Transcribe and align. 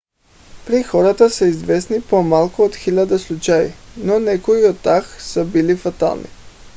при 0.65 0.83
хората 0.83 1.29
са 1.29 1.45
известни 1.45 2.01
по-малко 2.01 2.61
от 2.61 2.75
хиляда 2.75 3.19
случая 3.19 3.73
но 3.97 4.19
някои 4.19 4.65
от 4.65 4.81
тях 4.83 5.23
са 5.23 5.45
били 5.45 5.75
фатални 5.75 6.27